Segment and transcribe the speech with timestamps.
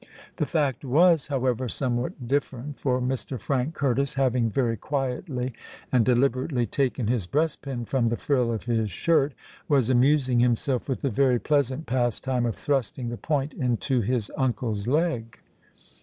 [0.37, 3.39] The fact was however somewhat different; for Mr.
[3.39, 5.53] Frank Curtis, having very quietly
[5.91, 9.35] and deliberately taken his breast pin from the frill of his shirt,
[9.69, 14.87] was amusing himself with the very pleasant pastime of thrusting the point into his uncle's
[14.87, 15.37] leg.